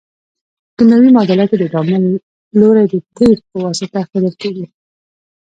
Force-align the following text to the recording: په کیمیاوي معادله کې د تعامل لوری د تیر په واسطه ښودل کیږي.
په 0.75 0.75
کیمیاوي 0.77 1.09
معادله 1.15 1.45
کې 1.49 1.55
د 1.59 1.63
تعامل 1.73 2.03
لوری 2.59 2.85
د 2.89 2.93
تیر 3.15 3.37
په 3.49 3.57
واسطه 3.65 3.99
ښودل 4.09 4.35
کیږي. 4.41 4.65